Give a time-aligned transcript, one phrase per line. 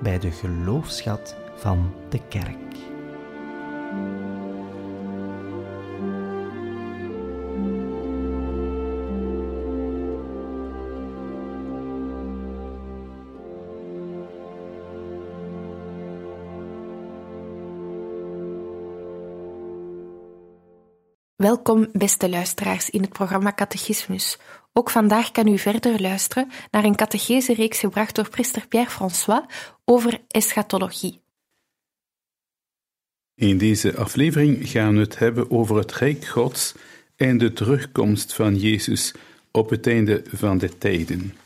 [0.00, 2.69] bij de geloofschat van de kerk.
[21.70, 24.38] Welkom, beste luisteraars, in het programma Catechismus.
[24.72, 29.44] Ook vandaag kan u verder luisteren naar een catechese-reeks gebracht door priester Pierre François
[29.84, 31.20] over eschatologie.
[33.34, 36.74] In deze aflevering gaan we het hebben over het Rijk Gods
[37.16, 39.14] en de terugkomst van Jezus
[39.50, 41.36] op het einde van de tijden.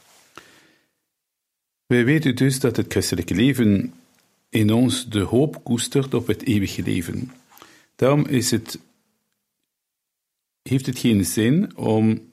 [1.87, 3.95] Wij weten dus dat het christelijke leven
[4.49, 7.33] in ons de hoop koestert op het eeuwige leven.
[7.97, 8.79] Daarom is het
[10.69, 12.33] heeft het geen zin om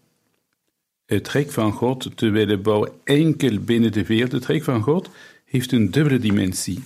[1.05, 4.31] het Rijk van God te willen bouwen enkel binnen de wereld.
[4.31, 5.09] Het Rijk van God
[5.45, 6.83] heeft een dubbele dimensie.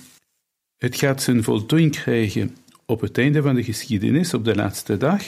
[0.76, 5.22] Het gaat zijn voltooiing krijgen op het einde van de geschiedenis, op de laatste dag,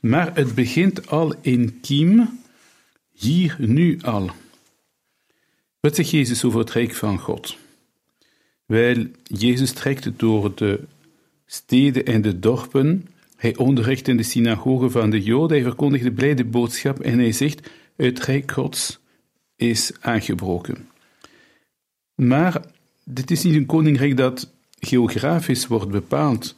[0.00, 2.40] maar het begint al in kiem,
[3.12, 4.30] hier nu al.
[5.80, 7.56] Wat zegt Jezus over het Rijk van God?
[8.66, 10.80] Wel, Jezus trekt door de
[11.46, 13.06] steden en de dorpen
[13.38, 17.32] hij onderricht in de synagoge van de Joden, hij verkondigt de blijde boodschap en hij
[17.32, 18.98] zegt: Het Rijk Gods
[19.56, 20.88] is aangebroken.
[22.14, 22.64] Maar
[23.04, 26.56] dit is niet een koninkrijk dat geografisch wordt bepaald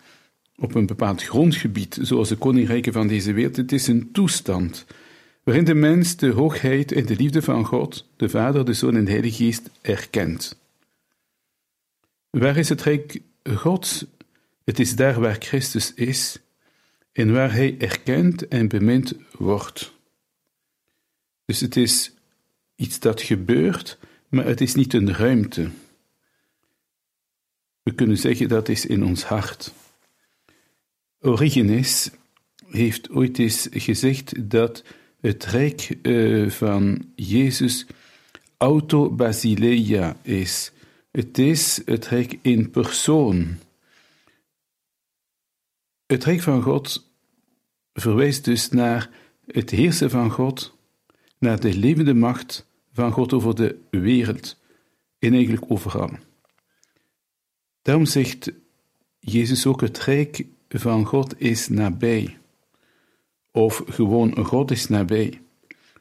[0.57, 3.57] op een bepaald grondgebied, zoals de koninkrijken van deze wereld.
[3.57, 4.87] Het is een toestand
[5.43, 9.05] waarin de mens de hoogheid en de liefde van God, de Vader, de Zoon en
[9.05, 10.59] de Heilige Geest erkent.
[12.31, 14.05] Waar is het Rijk Gods?
[14.65, 16.41] Het is daar waar Christus is
[17.21, 19.93] en waar hij erkend en bemind wordt.
[21.45, 22.13] Dus het is
[22.77, 23.99] iets dat gebeurt,
[24.29, 25.71] maar het is niet een ruimte.
[27.83, 29.73] We kunnen zeggen dat is in ons hart.
[31.21, 32.11] Origenes
[32.67, 34.85] heeft ooit eens gezegd dat
[35.21, 37.87] het rijk uh, van Jezus
[38.57, 40.73] auto-basileia is.
[41.11, 43.59] Het is het rijk in persoon.
[46.07, 47.09] Het rijk van God
[47.93, 49.11] verwijst dus naar
[49.47, 50.77] het heersen van God,
[51.39, 54.57] naar de levende macht van God over de wereld
[55.19, 56.11] en eigenlijk overal.
[57.83, 58.53] Daarom zegt
[59.19, 62.39] Jezus ook: het rijk van God is nabij.
[63.51, 65.41] Of gewoon God is nabij.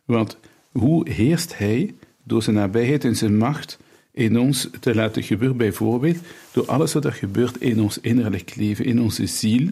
[0.05, 0.37] Want
[0.71, 3.79] hoe heerst Hij door zijn nabijheid en zijn macht
[4.11, 6.17] in ons te laten gebeuren, bijvoorbeeld
[6.51, 9.69] door alles wat er gebeurt in ons innerlijk leven, in onze ziel,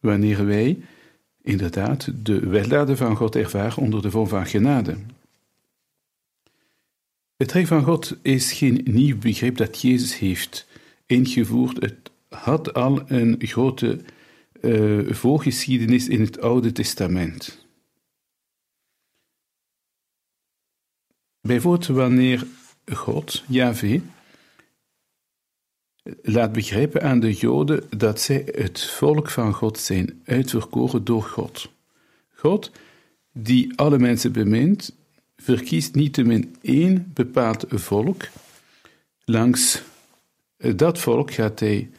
[0.00, 0.78] wanneer wij
[1.44, 4.96] inderdaad de weldaden van God ervaren onder de vorm van genade.
[7.36, 10.66] Het rijk van God is geen nieuw begrip dat Jezus heeft
[11.06, 11.80] ingevoerd.
[11.80, 14.00] Het had al een grote
[14.60, 17.66] uh, voorgeschiedenis in het Oude Testament.
[21.40, 22.46] Bijvoorbeeld wanneer
[22.92, 24.00] God, Yahweh,
[26.22, 31.70] laat begrijpen aan de Joden dat zij het volk van God zijn, uitverkoren door God.
[32.34, 32.70] God,
[33.32, 34.94] die alle mensen bemint,
[35.36, 38.22] verkiest niettemin één bepaald volk.
[39.24, 39.82] Langs
[40.56, 41.90] dat volk gaat hij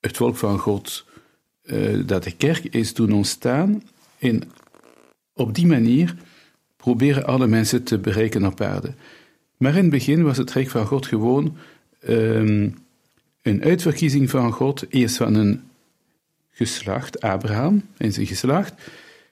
[0.00, 1.04] het volk van God,
[1.62, 3.82] uh, dat de kerk is, doen ontstaan.
[4.18, 4.42] En
[5.32, 6.16] op die manier
[6.76, 8.94] proberen alle mensen te bereiken op aarde.
[9.56, 11.56] Maar in het begin was het Rijk van God gewoon
[12.08, 12.74] um,
[13.42, 15.62] een uitverkiezing van God, eerst van een
[16.50, 18.74] geslacht, Abraham en zijn geslacht,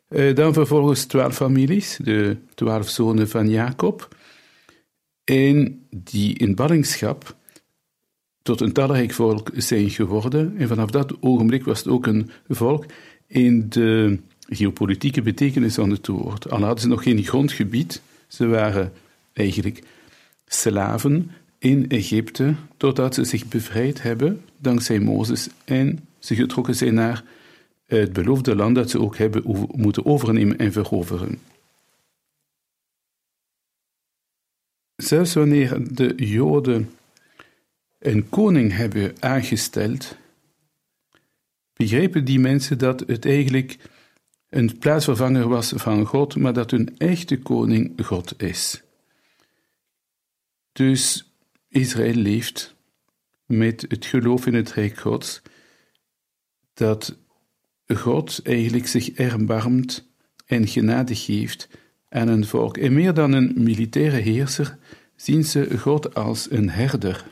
[0.09, 4.17] uh, dan vervolgens twaalf families, de twaalf zonen van Jacob,
[5.25, 7.37] en die in ballingschap
[8.43, 10.55] tot een talrijk volk zijn geworden.
[10.59, 12.85] En vanaf dat ogenblik was het ook een volk
[13.27, 14.19] in de
[14.49, 16.51] geopolitieke betekenis van het woord.
[16.51, 18.93] Al hadden ze nog geen grondgebied, ze waren
[19.33, 19.83] eigenlijk
[20.47, 27.25] slaven in Egypte, totdat ze zich bevrijd hebben dankzij Mozes en ze getrokken zijn naar
[27.87, 29.43] het beloofde land dat ze ook hebben
[29.75, 31.39] moeten overnemen en veroveren.
[34.97, 36.91] Zelfs wanneer de Joden
[37.99, 40.17] een koning hebben aangesteld,
[41.73, 43.79] begrepen die mensen dat het eigenlijk
[44.49, 48.83] een plaatsvervanger was van God, maar dat hun echte koning God is.
[50.73, 51.30] Dus
[51.71, 52.75] Israël leeft
[53.47, 55.43] met het geloof in het Rijk Gods,
[56.75, 57.19] dat
[57.87, 60.09] God eigenlijk zich erbarmt
[60.47, 61.69] en genade geeft
[62.09, 62.77] aan een volk.
[62.77, 64.79] En meer dan een militaire heerser
[65.17, 67.25] zien ze God als een herder.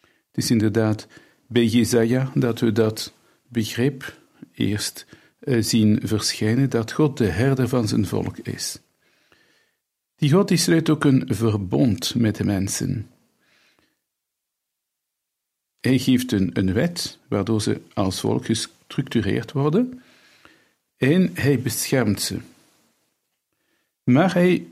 [0.00, 1.06] Het is inderdaad
[1.46, 3.14] bij Jezaja dat we dat
[3.48, 4.18] begrip
[4.52, 5.06] eerst
[5.40, 8.80] eh, zien verschijnen, dat God de herder van zijn volk is.
[10.16, 13.06] Die God die sluit ook een verbond met de mensen.
[15.80, 20.02] Hij geeft een, een wet, waardoor ze als volk gestructureerd worden,
[20.96, 22.38] en hij beschermt ze.
[24.04, 24.66] Maar hij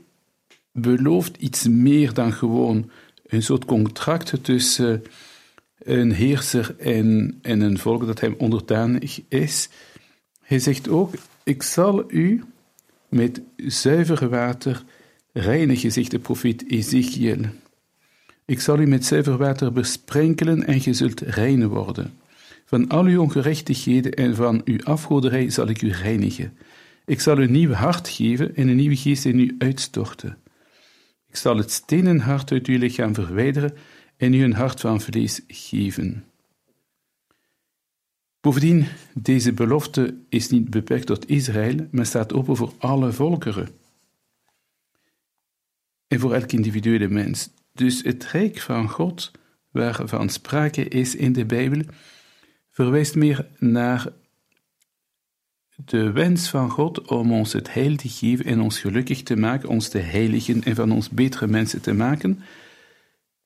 [0.71, 2.89] belooft iets meer dan gewoon
[3.27, 5.03] een soort contract tussen
[5.77, 9.69] een heerser en, en een volk dat hem onderdanig is.
[10.41, 11.13] Hij zegt ook:
[11.43, 12.43] Ik zal u
[13.09, 14.83] met zuiver water
[15.33, 17.39] reinigen, zegt de profeet Ezekiel.
[18.47, 22.13] Ik zal u met zuiver water besprenkelen en je zult rein worden.
[22.65, 26.57] Van al uw ongerechtigheden en van uw afgoderij zal ik u reinigen.
[27.05, 30.37] Ik zal u een nieuw hart geven en een nieuwe geest in u uitstorten.
[31.27, 33.73] Ik zal het stenen hart uit uw lichaam verwijderen
[34.17, 36.25] en u een hart van vlees geven.
[38.41, 43.69] Bovendien, deze belofte is niet beperkt tot Israël, maar staat open voor alle volkeren.
[46.07, 47.49] En voor elk individuele mens.
[47.77, 49.31] Dus het rijk van God,
[49.71, 51.81] waarvan sprake is in de Bijbel,
[52.71, 54.07] verwijst meer naar
[55.75, 59.69] de wens van God om ons het heil te geven en ons gelukkig te maken,
[59.69, 62.39] ons te heiligen en van ons betere mensen te maken.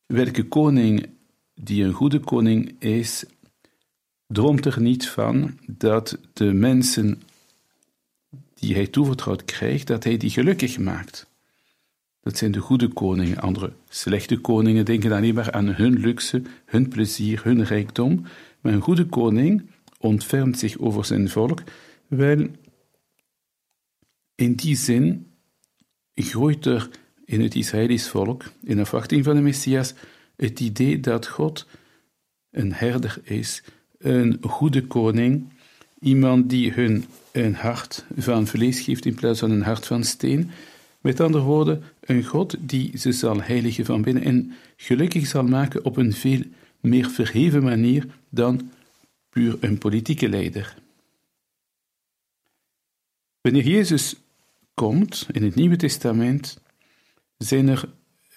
[0.05, 1.09] Welke koning
[1.55, 3.25] die een goede koning is,
[4.27, 7.21] droomt er niet van dat de mensen
[8.53, 11.30] die hij toevertrouwd krijgt, dat hij die gelukkig maakt.
[12.21, 13.37] Dat zijn de goede koningen.
[13.37, 18.25] Andere slechte koningen denken alleen maar aan hun luxe, hun plezier, hun rijkdom.
[18.61, 19.69] Maar een goede koning
[19.99, 21.63] ontfermt zich over zijn volk.
[22.07, 22.47] Wel,
[24.35, 25.27] in die zin
[26.15, 26.89] groeit er
[27.25, 29.93] in het Israëlisch volk, in afwachting van de Messias,
[30.35, 31.67] het idee dat God
[32.51, 33.63] een herder is,
[33.97, 35.53] een goede koning,
[35.99, 40.51] iemand die hun een hart van vlees geeft in plaats van een hart van steen.
[41.01, 45.85] Met andere woorden, een God die ze zal heiligen van binnen en gelukkig zal maken
[45.85, 46.41] op een veel
[46.79, 48.71] meer verheven manier dan
[49.29, 50.75] puur een politieke leider.
[53.41, 54.15] Wanneer Jezus
[54.73, 56.61] komt in het Nieuwe Testament,
[57.37, 57.89] zijn er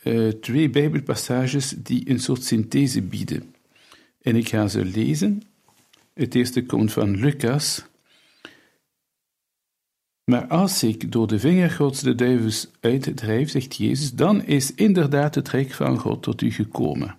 [0.04, 3.54] uh, twee Bijbelpassages die een soort synthese bieden.
[4.20, 5.42] En ik ga ze lezen.
[6.14, 7.84] Het eerste komt van Lucas.
[10.24, 15.48] Maar als ik door de vingergods de duivels uitdrijf, zegt Jezus, dan is inderdaad het
[15.48, 17.18] rijk van God tot u gekomen.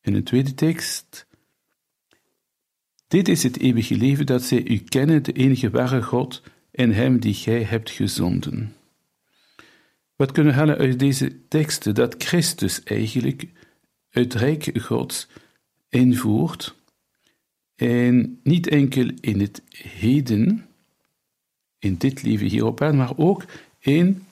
[0.00, 1.26] In een tweede tekst.
[3.08, 7.20] Dit is het eeuwige leven dat zij u kennen, de enige ware God, en hem
[7.20, 8.74] die gij hebt gezonden.
[10.16, 11.94] Wat kunnen we halen uit deze teksten?
[11.94, 13.46] Dat Christus eigenlijk
[14.08, 15.28] het rijk Gods
[15.88, 16.74] invoert
[17.76, 20.69] en niet enkel in het heden,
[21.80, 23.44] in dit leven hier op maar ook
[23.78, 24.24] in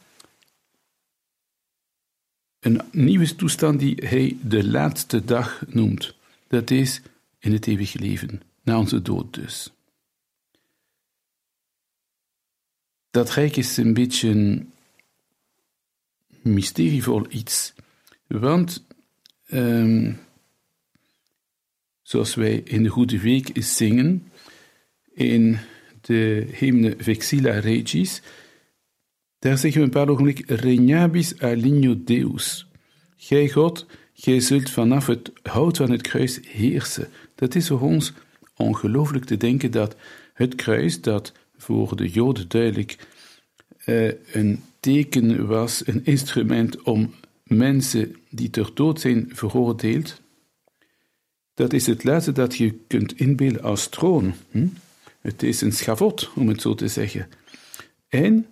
[2.61, 6.15] een nieuwe toestand die hij de laatste dag noemt.
[6.47, 7.01] Dat is
[7.39, 9.73] in het eeuwige leven, na onze dood dus.
[13.11, 14.73] Dat rijk is een beetje een
[16.43, 17.75] mysterievol iets,
[18.27, 18.85] want
[19.51, 20.19] um,
[22.03, 24.33] zoals wij in de Goede Week zingen,
[25.15, 25.59] in
[26.09, 28.23] de hymne Vexilla Regis,
[29.39, 32.67] daar zeggen we een paar ogenblik, Regnabis aligno Deus.
[33.17, 37.09] Gij God, gij zult vanaf het hout van het kruis heersen.
[37.35, 38.13] Dat is voor ons
[38.57, 39.97] ongelooflijk te denken dat
[40.35, 42.97] het kruis, dat voor de Joden duidelijk
[43.87, 50.21] uh, een teken was, een instrument om mensen die ter dood zijn veroordeeld,
[51.55, 54.35] dat is het laatste dat je kunt inbeelden als troon.
[54.51, 54.67] Hm?
[55.21, 57.29] Het is een schavot, om het zo te zeggen.
[58.09, 58.47] En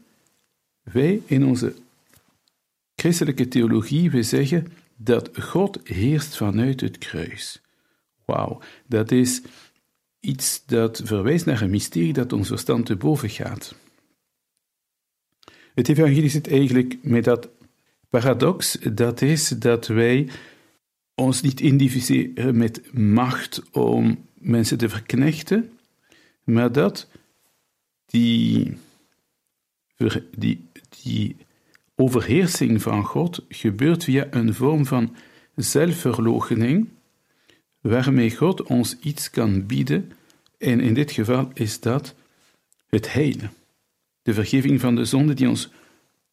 [0.83, 1.75] wij in onze
[2.95, 7.61] christelijke theologie, we zeggen dat God heerst vanuit het kruis.
[8.25, 9.43] Wauw, dat is
[10.21, 13.75] iets dat verwijst naar een mysterie dat ons verstand te boven gaat.
[15.75, 17.49] Het evangelie zit eigenlijk met dat
[18.09, 20.29] paradox, dat is dat wij
[21.15, 25.76] ons niet identificeren met macht om mensen te verknechten,
[26.47, 27.09] maar dat
[28.07, 28.77] die,
[30.31, 30.69] die,
[31.03, 31.37] die
[31.95, 35.17] overheersing van God gebeurt via een vorm van
[35.55, 36.89] zelfverloochening,
[37.81, 40.13] waarmee God ons iets kan bieden,
[40.59, 42.15] en in dit geval is dat
[42.87, 43.37] het heil,
[44.23, 45.71] de vergeving van de zonde die ons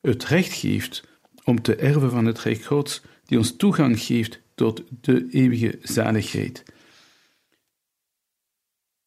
[0.01, 1.03] het recht geeft
[1.43, 6.63] om te erven van het Rijk Gods, die ons toegang geeft tot de eeuwige zaligheid.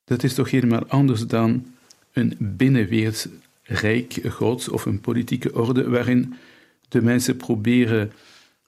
[0.07, 1.75] Dat is toch helemaal anders dan
[2.13, 3.27] een binnenweers
[3.63, 6.35] rijk Gods of een politieke orde waarin
[6.89, 8.13] de mensen proberen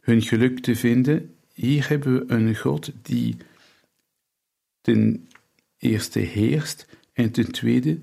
[0.01, 1.35] hun geluk te vinden.
[1.55, 3.37] Hier hebben we een God die
[4.81, 5.29] ten
[5.79, 7.99] eerste heerst en ten tweede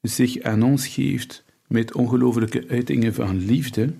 [0.00, 3.94] zich aan ons geeft met ongelooflijke uitingen van liefde.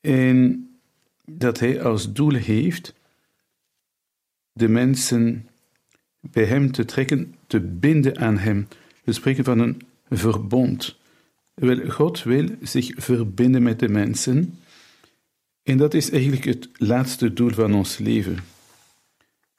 [0.00, 0.68] En
[1.24, 2.94] dat hij als doel heeft
[4.52, 5.48] de mensen
[6.32, 8.68] bij hem te trekken, te binden aan hem.
[9.04, 10.96] We spreken van een verbond.
[11.54, 14.58] Wel, God wil zich verbinden met de mensen.
[15.62, 18.38] En dat is eigenlijk het laatste doel van ons leven.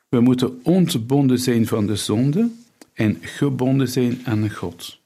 [0.09, 2.49] We moeten ontbonden zijn van de zonde
[2.93, 4.99] en gebonden zijn aan God.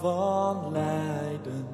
[0.00, 1.66] van lijden.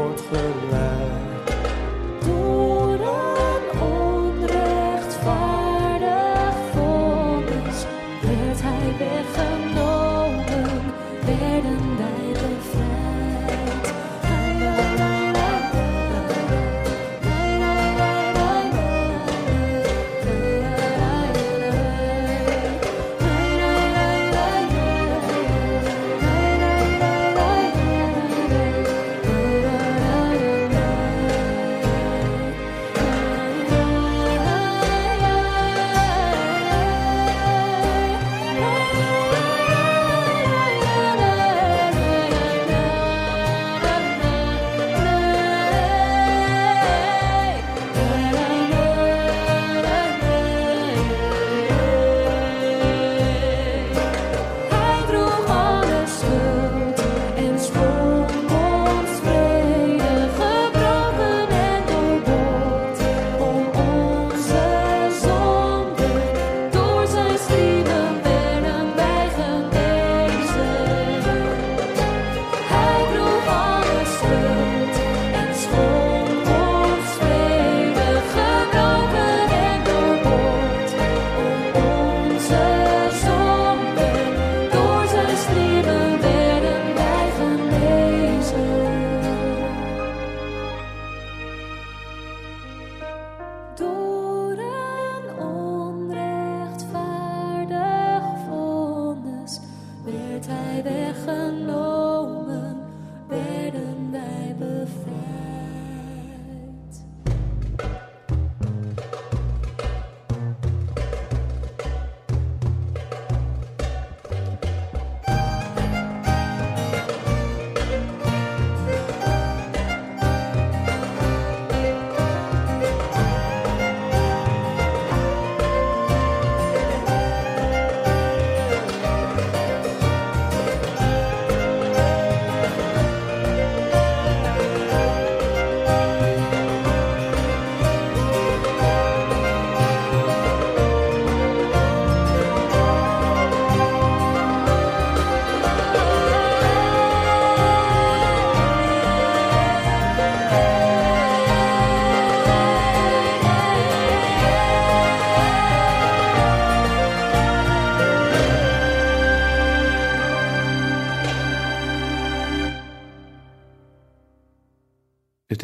[0.00, 0.38] 我回
[0.70, 1.07] 来。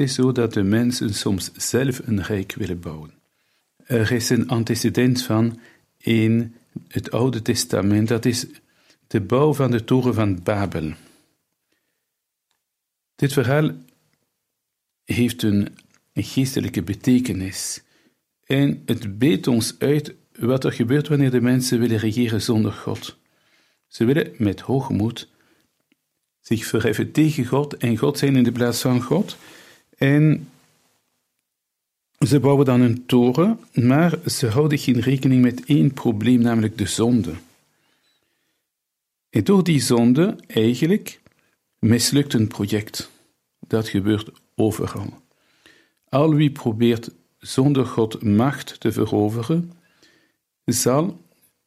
[0.04, 3.12] Is zo dat de mensen soms zelf een rijk willen bouwen.
[3.84, 5.60] Er is een antecedent van
[5.98, 6.54] in
[6.88, 8.46] het Oude Testament, dat is
[9.06, 10.92] de bouw van de toren van Babel.
[13.14, 13.70] Dit verhaal
[15.04, 15.76] heeft een,
[16.16, 17.82] geestelijke betekenis
[18.44, 23.16] en het beet ons uit wat er gebeurt wanneer de mensen willen regeren zonder God.
[23.86, 25.28] Ze willen met hoogmoed
[26.40, 29.36] zich verheffen tegen God en God zijn in de plaats van God.
[29.96, 30.48] En
[32.18, 36.86] ze bouwen dan een toren, maar ze houden geen rekening met één probleem, namelijk de
[36.86, 37.32] zonde.
[39.30, 41.20] En door die zonde eigenlijk
[41.78, 43.10] mislukt een project.
[43.66, 45.22] Dat gebeurt overal.
[46.08, 49.72] Al wie probeert zonder God macht te veroveren,
[50.64, 51.22] zal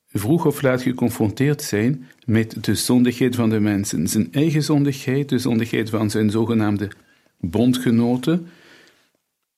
[0.07, 5.39] vroeg of laat geconfronteerd zijn met de zondigheid van de mensen, zijn eigen zondigheid, de
[5.39, 6.91] zondigheid van zijn zogenaamde
[7.37, 8.47] bondgenoten.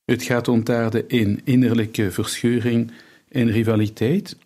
[0.05, 2.91] Het gaat ontaarden in innerlijke verscheuring
[3.29, 4.37] en rivaliteit.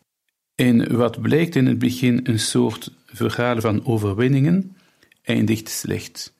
[0.55, 4.75] En wat blijkt in het begin een soort verhaal van overwinningen,
[5.21, 6.33] eindigt slecht.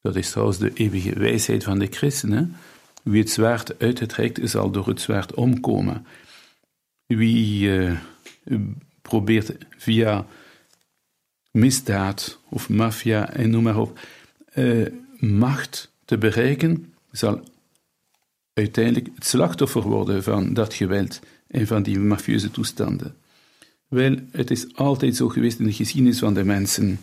[0.00, 2.56] Dat is trouwens de eeuwige wijsheid van de christenen.
[3.02, 6.06] Wie het zwaard uittrekt, zal door het zwaard omkomen.
[7.06, 7.98] Wie uh,
[9.02, 10.26] probeert via
[11.50, 14.00] misdaad of maffia en noem maar op,
[14.54, 14.86] uh,
[15.18, 17.40] macht te bereiken, zal
[18.52, 23.14] uiteindelijk het slachtoffer worden van dat geweld en van die mafieuze toestanden.
[23.88, 26.98] Wel, het is altijd zo geweest in de geschiedenis van de mensen.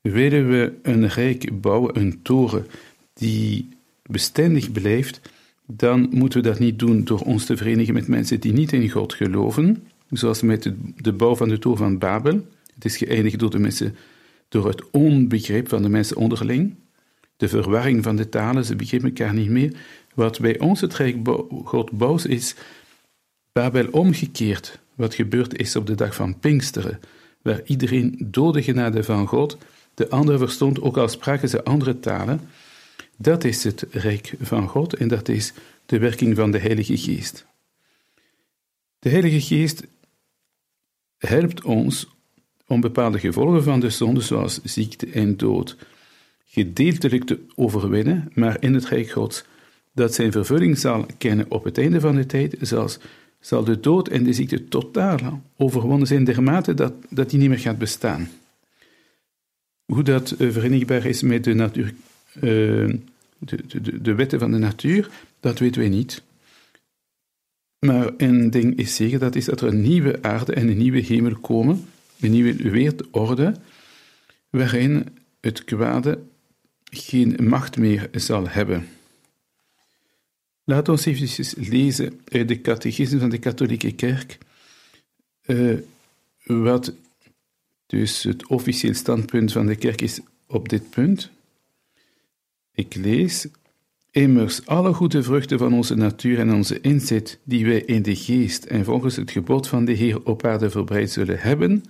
[0.00, 2.66] Willen we een rijk bouwen, een toren
[3.12, 3.68] die
[4.02, 5.20] bestendig blijft,
[5.66, 8.90] dan moeten we dat niet doen door ons te verenigen met mensen die niet in
[8.90, 12.46] God geloven, zoals met de bouw van de toren van Babel.
[12.74, 13.96] Het is geëindigd door de mensen,
[14.48, 16.74] door het onbegrip van de mensen onderling,
[17.40, 19.76] de verwarring van de talen, ze begrijpen elkaar niet meer.
[20.14, 21.16] Wat bij ons het Rijk
[21.64, 22.54] God bouwt is
[23.52, 27.00] Babel omgekeerd, wat gebeurd is op de dag van Pinksteren,
[27.42, 29.58] waar iedereen door de genade van God
[29.94, 32.40] de andere verstond, ook al spraken ze andere talen.
[33.16, 35.52] Dat is het Rijk van God en dat is
[35.86, 37.46] de werking van de Heilige Geest.
[38.98, 39.86] De Heilige Geest
[41.18, 42.06] helpt ons
[42.66, 45.76] om bepaalde gevolgen van de zonde, zoals ziekte en dood,
[46.50, 49.44] gedeeltelijk te overwinnen, maar in het Rijk Gods
[49.92, 52.56] dat zijn vervulling zal kennen op het einde van de tijd,
[53.40, 57.58] zal de dood en de ziekte totaal overwonnen zijn, dermate dat, dat die niet meer
[57.58, 58.28] gaat bestaan.
[59.84, 61.94] Hoe dat uh, verenigbaar is met de, natuur,
[62.34, 62.42] uh,
[63.38, 65.10] de, de, de wetten van de natuur,
[65.40, 66.22] dat weten wij niet.
[67.78, 71.00] Maar een ding is zeker, dat is dat er een nieuwe aarde en een nieuwe
[71.00, 71.84] hemel komen,
[72.20, 73.54] een nieuwe wereldorde,
[74.50, 75.06] waarin
[75.40, 76.18] het kwade
[76.90, 78.88] geen macht meer zal hebben.
[80.64, 84.38] Laat ons even lezen uit de catechisme van de katholieke kerk,
[85.46, 85.78] uh,
[86.44, 86.92] wat
[87.86, 91.30] dus het officieel standpunt van de kerk is op dit punt.
[92.74, 93.46] Ik lees,
[94.10, 98.64] immers alle goede vruchten van onze natuur en onze inzet, die wij in de geest
[98.64, 101.84] en volgens het gebod van de Heer op aarde verbreid zullen hebben,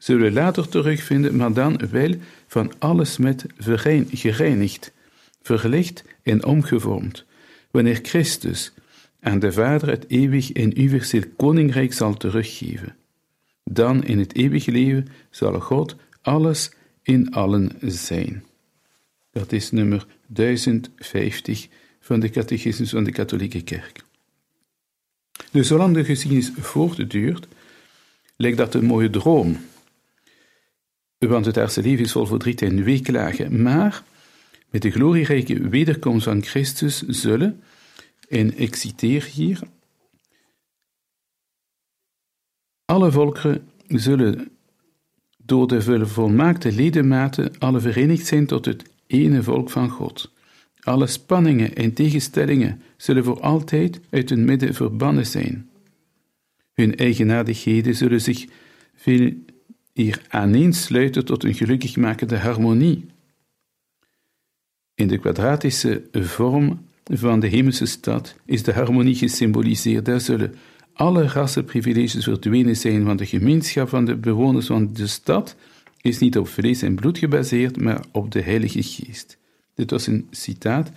[0.00, 2.14] zullen we later terugvinden, maar dan wel
[2.46, 3.46] van alles met
[4.10, 4.92] gereinigd,
[5.42, 7.24] verlicht en omgevormd
[7.70, 8.72] wanneer Christus
[9.20, 12.96] aan de Vader het eeuwig en universeel koninkrijk zal teruggeven.
[13.64, 16.70] Dan in het eeuwige leven zal God alles
[17.02, 18.44] in allen zijn.
[19.32, 21.68] Dat is nummer 1050
[22.00, 24.02] van de Catechismus van de Katholieke Kerk.
[25.50, 27.46] Dus zolang de geschiedenis voortduurt,
[28.36, 29.58] lijkt dat een mooie droom.
[31.28, 34.04] Want het aardse vol verdriet en weeklagen, maar
[34.70, 37.62] met de glorierijke wederkomst van Christus zullen,
[38.28, 39.60] en ik citeer hier,
[42.84, 44.50] alle volkeren zullen
[45.36, 50.32] door de volmaakte ledematen alle verenigd zijn tot het ene volk van God.
[50.80, 55.70] Alle spanningen en tegenstellingen zullen voor altijd uit hun midden verbannen zijn.
[56.74, 58.46] Hun eigenaardigheden zullen zich
[58.94, 59.32] veel
[59.94, 63.06] eer aaneensluiten tot een gelukkig makende harmonie.
[64.94, 70.04] In de kwadratische vorm van de hemelse stad is de harmonie gesymboliseerd.
[70.04, 70.54] Daar zullen
[70.92, 75.56] alle rassenprivileges verdwenen zijn, want de gemeenschap van de bewoners van de stad
[76.00, 79.38] is niet op vlees en bloed gebaseerd, maar op de Heilige Geest.
[79.74, 80.90] Dit was een citaat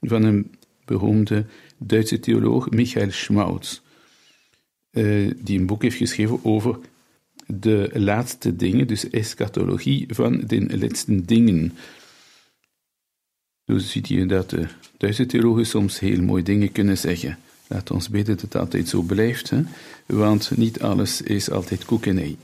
[0.00, 1.46] van een beroemde
[1.78, 3.80] Duitse theoloog Michael Schmautz,
[4.92, 6.78] uh, die een boek heeft geschreven over
[7.52, 11.76] de laatste dingen, dus eschatologie van de laatste dingen.
[13.66, 17.38] Zo ziet je dat de Duitse theologen soms heel mooie dingen kunnen zeggen.
[17.66, 19.62] Laat ons bidden dat het altijd zo blijft, hè?
[20.06, 22.36] want niet alles is altijd koek en ei.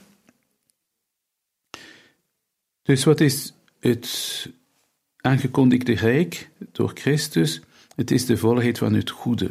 [2.83, 4.49] Dus wat is het
[5.17, 7.61] aangekondigde rijk door Christus?
[7.97, 9.47] Het is de volheid van het goede.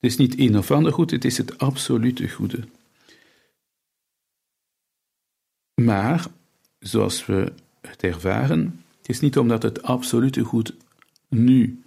[0.00, 2.58] Het is niet een of ander goed, het is het absolute goede.
[5.74, 6.26] Maar,
[6.78, 10.74] zoals we het ervaren, is niet omdat het absolute goed
[11.28, 11.82] nu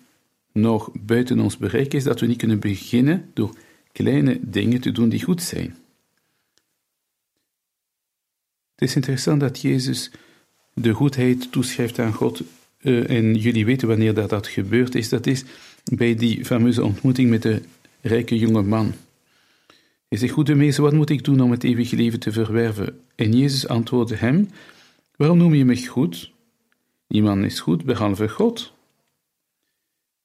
[0.51, 3.57] nog buiten ons bereik is, dat we niet kunnen beginnen door
[3.91, 5.75] kleine dingen te doen die goed zijn.
[8.75, 10.11] Het is interessant dat Jezus
[10.73, 12.41] de goedheid toeschrijft aan God.
[12.81, 15.09] Uh, en jullie weten wanneer dat, dat gebeurd is.
[15.09, 15.43] Dat is
[15.83, 17.61] bij die fameuze ontmoeting met de
[18.01, 18.93] rijke jonge man.
[20.07, 23.01] Hij zegt, goede meester, wat moet ik doen om het eeuwige leven te verwerven?
[23.15, 24.49] En Jezus antwoordde hem,
[25.15, 26.31] waarom noem je me goed?
[27.07, 28.73] Niemand is goed behalve God.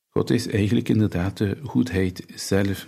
[0.09, 2.87] God is eigenlijk inderdaad de goedheid zelf.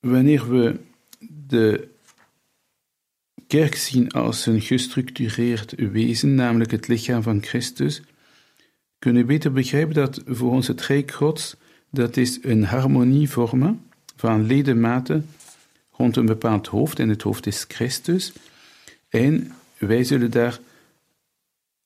[0.00, 0.80] Wanneer we
[1.28, 1.88] de
[3.46, 8.02] kerk zien als een gestructureerd wezen, namelijk het lichaam van Christus,
[9.04, 11.56] kunnen beter begrijpen dat voor ons het Rijk Gods,
[11.90, 13.80] dat is een harmonie vormen
[14.16, 15.26] van ledematen
[15.90, 18.32] rond een bepaald hoofd, en het hoofd is Christus,
[19.08, 20.58] en wij zullen daar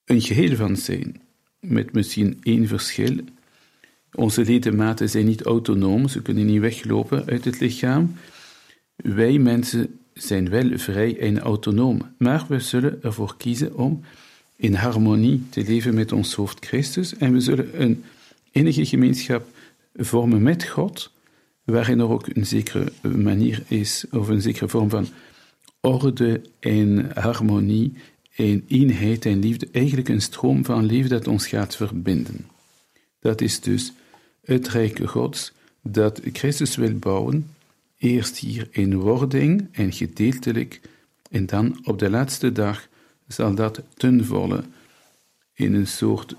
[0.04, 1.20] een geheel van zijn,
[1.60, 3.16] met misschien één verschil.
[4.12, 8.14] Onze ledematen zijn niet autonoom, ze kunnen niet weglopen uit het lichaam.
[8.96, 14.02] Wij mensen zijn wel vrij en autonoom, maar we zullen ervoor kiezen om
[14.58, 18.04] in harmonie te leven met ons hoofd Christus en we zullen een
[18.52, 19.46] enige gemeenschap
[19.94, 21.12] vormen met God,
[21.64, 25.08] waarin er ook een zekere manier is, of een zekere vorm van
[25.80, 27.92] orde en harmonie
[28.34, 32.46] en eenheid en liefde, eigenlijk een stroom van liefde dat ons gaat verbinden.
[33.20, 33.92] Dat is dus
[34.44, 37.50] het rijke Gods dat Christus wil bouwen,
[37.98, 40.80] eerst hier in wording en gedeeltelijk,
[41.30, 42.88] en dan op de laatste dag
[43.28, 44.64] zal dat ten volle
[45.52, 46.34] in een soort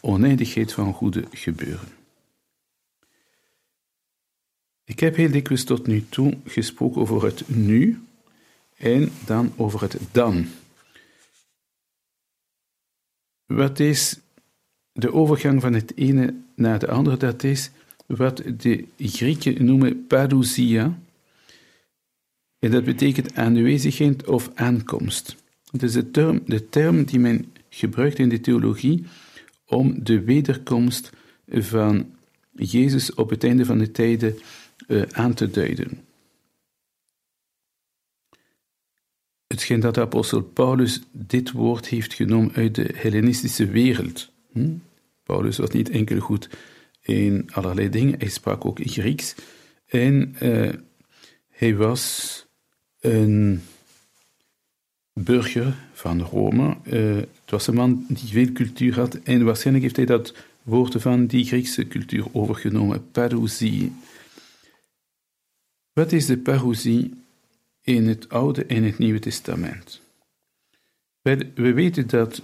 [0.00, 1.88] oneindigheid van goede gebeuren.
[4.84, 8.02] Ik heb heel dikwijls tot nu toe gesproken over het nu
[8.76, 10.46] en dan over het dan.
[13.46, 14.18] Wat is
[14.92, 17.16] de overgang van het ene naar het andere?
[17.16, 17.70] Dat is
[18.06, 20.98] wat de Grieken noemen parousia.
[22.58, 25.43] En dat betekent aanwezigheid of aankomst.
[25.82, 29.04] Is de term, de term die men gebruikt in de theologie
[29.66, 31.12] om de wederkomst
[31.48, 32.14] van
[32.52, 34.38] Jezus op het einde van de tijden
[34.88, 36.04] uh, aan te duiden.
[39.46, 44.32] Het schijnt dat de apostel Paulus dit woord heeft genomen uit de Hellenistische wereld.
[44.52, 44.74] Hm?
[45.22, 46.48] Paulus was niet enkel goed
[47.00, 49.34] in allerlei dingen, hij sprak ook Grieks
[49.86, 50.72] en uh,
[51.50, 52.46] hij was
[53.00, 53.62] een
[55.20, 56.76] burger van Rome.
[56.84, 61.02] Uh, het was een man die veel cultuur had en waarschijnlijk heeft hij dat woord
[61.02, 63.92] van die Griekse cultuur overgenomen, parousie.
[65.92, 67.14] Wat is de parousie
[67.80, 70.00] in het Oude en het Nieuwe Testament?
[71.22, 72.42] We weten dat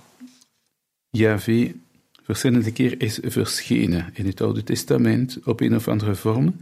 [1.11, 1.73] Yahweh
[2.23, 6.57] verschillende keer is verschenen in het Oude Testament op een of andere vorm,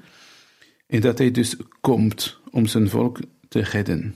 [0.87, 4.15] en dat hij dus komt om zijn volk te redden.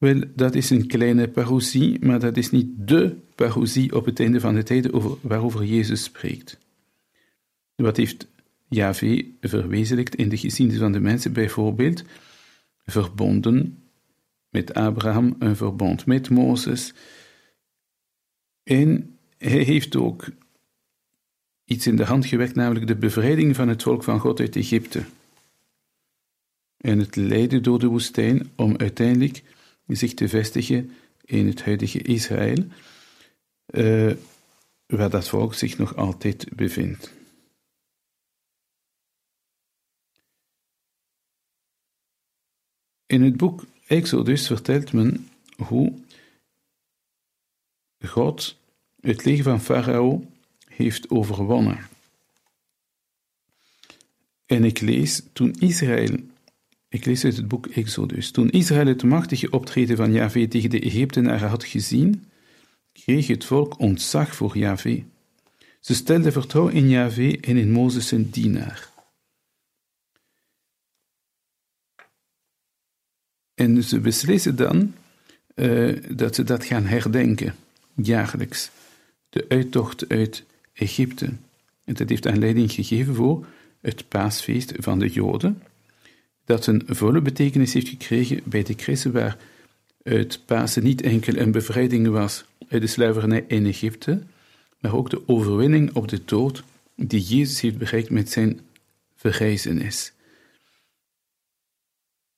[0.00, 4.40] Wel, dat is een kleine parousie, maar dat is niet de parousie op het einde
[4.40, 6.58] van de tijden over, waarover Jezus spreekt.
[7.74, 8.26] Wat heeft
[8.68, 12.04] Yahweh verwezenlijkt in de geschiedenis van de mensen, bijvoorbeeld
[12.84, 13.82] verbonden
[14.48, 16.94] met Abraham, een verbond met Mozes.
[18.62, 20.28] En hij heeft ook
[21.64, 25.04] iets in de hand gewerkt, namelijk de bevrijding van het volk van God uit Egypte.
[26.76, 29.42] En het leiden door de woestijn om uiteindelijk
[29.96, 32.64] zich te vestigen in het huidige Israël,
[33.66, 34.14] uh,
[34.86, 37.12] waar dat volk zich nog altijd bevindt.
[43.06, 45.98] In het boek Exodus vertelt men hoe
[48.06, 48.56] God
[49.00, 50.30] het leger van Farao
[50.68, 51.88] heeft overwonnen.
[54.46, 56.18] En ik lees, toen Israël
[56.90, 58.30] ik lees uit het boek Exodus.
[58.30, 62.24] Toen Israël het machtige optreden van Yahweh tegen de Egyptenaren had gezien,
[62.92, 65.02] kreeg het volk ontzag voor Yahweh.
[65.80, 68.90] Ze stelden vertrouwen in Yahweh en in Mozes zijn dienaar.
[73.54, 74.94] En ze beslissen dan
[75.54, 77.54] uh, dat ze dat gaan herdenken,
[77.94, 78.70] jaarlijks.
[79.28, 81.26] De uittocht uit Egypte.
[81.84, 83.46] En dat heeft aanleiding gegeven voor
[83.80, 85.62] het paasfeest van de Joden,
[86.44, 89.36] dat een volle betekenis heeft gekregen bij de christen, waar
[90.02, 94.22] het Pasen niet enkel een bevrijding was uit de slavernij in Egypte,
[94.80, 96.62] maar ook de overwinning op de dood
[96.96, 98.60] die Jezus heeft bereikt met zijn
[99.16, 100.12] verrijzenis.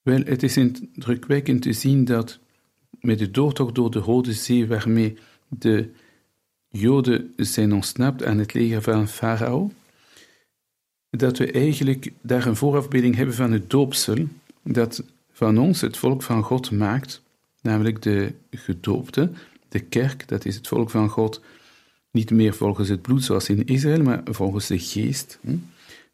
[0.02, 2.38] Wel, het is indrukwekkend te zien dat
[3.00, 5.90] met de doortocht door de Rode Zee, waarmee de
[6.68, 9.72] Joden zijn ontsnapt aan het leger van Farao,
[11.16, 14.27] dat we eigenlijk daar een voorafbeelding hebben van het doopsel,
[14.62, 17.22] dat van ons het volk van God maakt,
[17.61, 19.31] namelijk de gedoopte,
[19.68, 21.40] de kerk, dat is het volk van God,
[22.11, 25.38] niet meer volgens het bloed zoals in Israël, maar volgens de geest.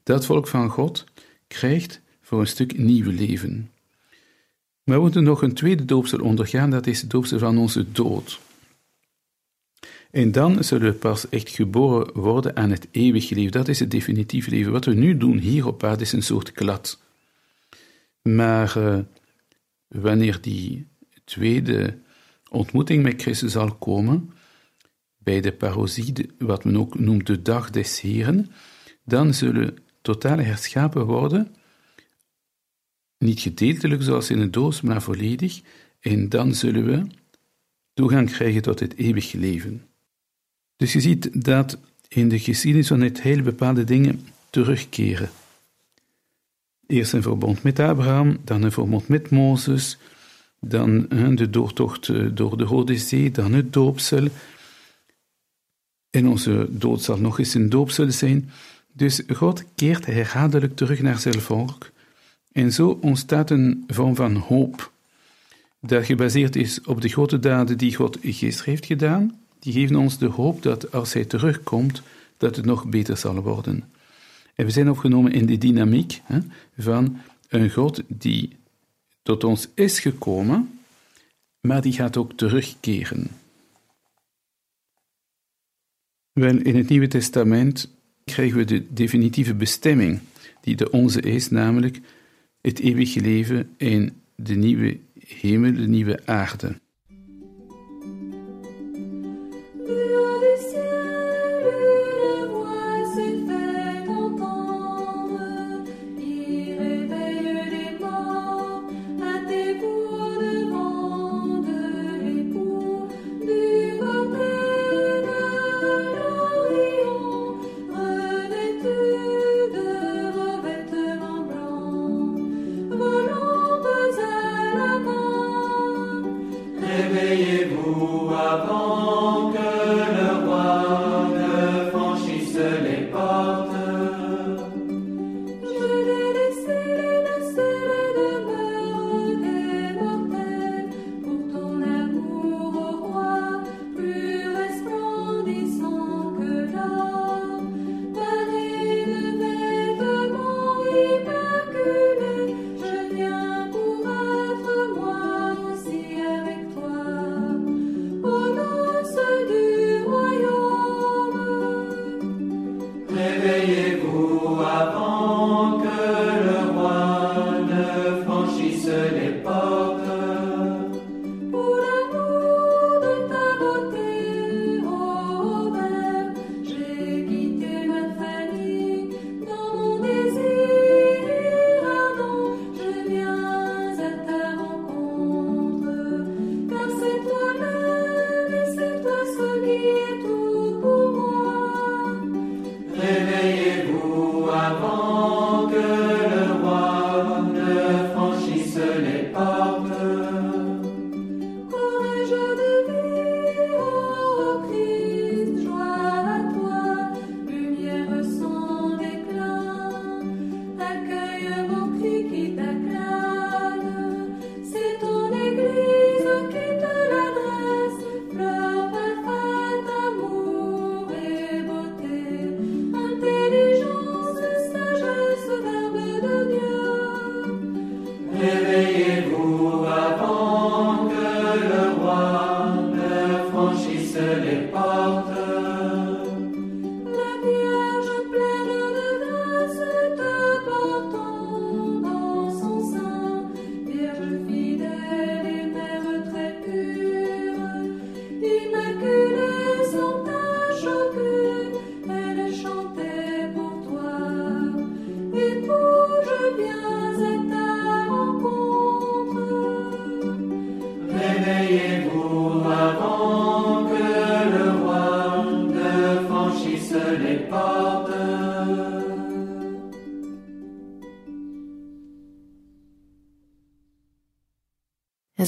[0.03, 1.05] Dat volk van God
[1.49, 3.71] krijgt voor een stuk nieuw leven.
[4.85, 8.41] Maar we moeten nog een tweede doopsel ondergaan, dat is het doopsel van onze dood.
[10.11, 13.53] En dan zullen we pas echt geboren worden aan het eeuwige leven.
[13.53, 14.73] Dat is het definitieve leven.
[14.73, 17.03] Wat we nu doen hier op aarde is een soort klad.
[18.23, 18.99] Maar uh,
[19.88, 20.87] wanneer die
[21.25, 21.99] tweede
[22.51, 24.33] ontmoeting met Christus zal komen,
[25.18, 28.51] bij de parosie, wat men ook noemt de dag des Heren,
[29.05, 31.55] dan zullen totaal herschapen worden,
[33.18, 35.61] niet gedeeltelijk zoals in een doos, maar volledig,
[36.01, 37.07] en dan zullen we
[37.94, 39.88] toegang krijgen tot het eeuwige leven.
[40.79, 45.31] Dus je ziet dat in de geschiedenis van het heil bepaalde dingen terugkeren.
[46.87, 49.99] Eerst een verbond met Abraham, dan een verbond met Mozes,
[50.61, 54.29] dan de doortocht eh, door de Rode Zee, dan het doopsel.
[56.11, 58.51] En onze dood zal nog eens een doopsel zijn.
[58.93, 61.91] Dus God keert herhaaldelijk terug naar zijn volk.
[62.53, 64.93] En zo ontstaat een vorm van hoop,
[65.81, 69.48] dat gebaseerd is op de grote daden die God gisteren heeft gedaan.
[69.59, 72.03] Die geven ons de hoop dat als Hij terugkomt,
[72.37, 73.85] dat het nog beter zal worden.
[74.55, 76.38] En we zijn opgenomen in de dynamiek hè,
[76.77, 78.57] van een God die
[79.23, 80.79] tot ons is gekomen,
[81.61, 83.31] maar die gaat ook terugkeren.
[86.33, 87.90] Wel, in het Nieuwe Testament
[88.25, 90.21] krijgen we de definitieve bestemming
[90.61, 92.01] die de onze is, namelijk
[92.61, 96.81] het eeuwige leven in de nieuwe hemel, de nieuwe aarde.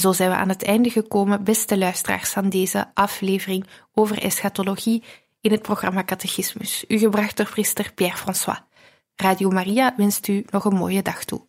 [0.01, 5.03] Zo zijn we aan het einde gekomen, beste luisteraars, van deze aflevering over eschatologie
[5.41, 8.59] in het programma Catechismus, u gebracht door priester Pierre François.
[9.15, 11.41] Radio Maria wenst u nog een mooie dag toe.